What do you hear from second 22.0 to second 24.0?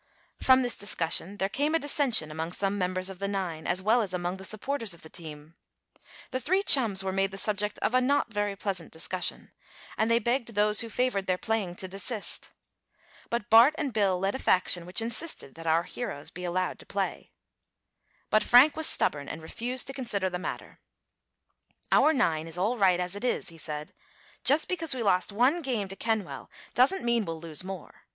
nine is all right as it is," he said.